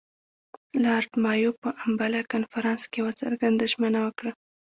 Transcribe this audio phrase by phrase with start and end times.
[0.83, 4.31] لارډ مایو په امباله کنفرانس کې یوه څرګنده ژمنه وکړه.